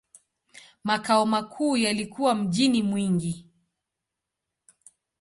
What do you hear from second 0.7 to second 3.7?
Makao makuu yalikuwa mjini Mwingi.